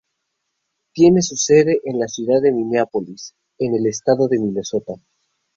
Tiene 0.95 1.21
su 1.21 1.35
sede 1.35 1.79
en 1.83 1.99
la 1.99 2.07
ciudad 2.07 2.41
de 2.41 2.51
Mineápolis, 2.51 3.35
en 3.59 3.75
el 3.75 3.85
estado 3.85 4.27
de 4.27 4.39
Minnesota. 4.39 4.95